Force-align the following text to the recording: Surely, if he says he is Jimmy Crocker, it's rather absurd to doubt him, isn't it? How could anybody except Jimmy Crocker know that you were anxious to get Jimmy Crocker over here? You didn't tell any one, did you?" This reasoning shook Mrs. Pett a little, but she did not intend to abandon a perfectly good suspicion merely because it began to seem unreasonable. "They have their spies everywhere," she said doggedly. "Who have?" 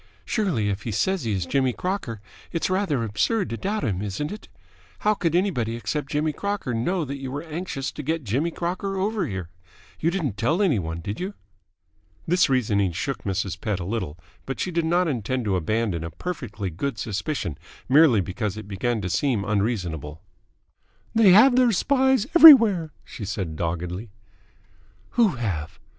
Surely, 0.25 0.67
if 0.67 0.81
he 0.81 0.89
says 0.91 1.25
he 1.25 1.31
is 1.31 1.45
Jimmy 1.45 1.73
Crocker, 1.73 2.21
it's 2.51 2.71
rather 2.71 3.03
absurd 3.03 3.51
to 3.51 3.55
doubt 3.57 3.83
him, 3.83 4.01
isn't 4.01 4.31
it? 4.31 4.47
How 5.01 5.13
could 5.13 5.35
anybody 5.35 5.75
except 5.75 6.09
Jimmy 6.09 6.33
Crocker 6.33 6.73
know 6.73 7.05
that 7.05 7.19
you 7.19 7.31
were 7.31 7.43
anxious 7.43 7.91
to 7.91 8.01
get 8.01 8.23
Jimmy 8.23 8.49
Crocker 8.49 8.97
over 8.97 9.27
here? 9.27 9.49
You 9.99 10.09
didn't 10.09 10.37
tell 10.37 10.59
any 10.59 10.79
one, 10.79 11.01
did 11.01 11.19
you?" 11.19 11.35
This 12.27 12.49
reasoning 12.49 12.93
shook 12.93 13.23
Mrs. 13.25 13.61
Pett 13.61 13.79
a 13.79 13.85
little, 13.85 14.17
but 14.47 14.59
she 14.59 14.71
did 14.71 14.85
not 14.85 15.07
intend 15.07 15.45
to 15.45 15.55
abandon 15.55 16.03
a 16.03 16.09
perfectly 16.09 16.71
good 16.71 16.97
suspicion 16.97 17.55
merely 17.87 18.21
because 18.21 18.57
it 18.57 18.67
began 18.67 19.01
to 19.01 19.07
seem 19.11 19.45
unreasonable. 19.45 20.23
"They 21.13 21.29
have 21.29 21.55
their 21.55 21.71
spies 21.71 22.25
everywhere," 22.35 22.91
she 23.05 23.23
said 23.23 23.55
doggedly. 23.55 24.09
"Who 25.11 25.35
have?" 25.35 25.79